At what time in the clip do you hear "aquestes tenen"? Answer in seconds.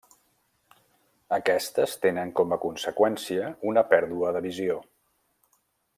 1.37-2.31